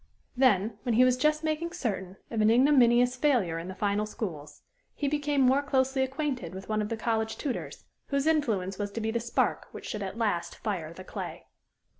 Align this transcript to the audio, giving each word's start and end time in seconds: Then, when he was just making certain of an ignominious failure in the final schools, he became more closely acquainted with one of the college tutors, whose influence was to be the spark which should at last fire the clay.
Then, 0.35 0.79
when 0.81 0.95
he 0.95 1.03
was 1.03 1.15
just 1.15 1.43
making 1.43 1.73
certain 1.73 2.17
of 2.31 2.41
an 2.41 2.49
ignominious 2.49 3.15
failure 3.15 3.59
in 3.59 3.67
the 3.67 3.75
final 3.75 4.07
schools, 4.07 4.63
he 4.95 5.07
became 5.07 5.41
more 5.41 5.61
closely 5.61 6.01
acquainted 6.01 6.55
with 6.55 6.67
one 6.67 6.81
of 6.81 6.89
the 6.89 6.97
college 6.97 7.37
tutors, 7.37 7.85
whose 8.07 8.25
influence 8.25 8.79
was 8.79 8.89
to 8.93 8.99
be 9.01 9.11
the 9.11 9.19
spark 9.19 9.67
which 9.71 9.85
should 9.85 10.01
at 10.01 10.17
last 10.17 10.55
fire 10.55 10.91
the 10.91 11.03
clay. 11.03 11.45